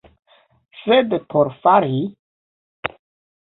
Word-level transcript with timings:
Sed 0.83 1.13
por 1.33 1.51
fari... 1.67 2.01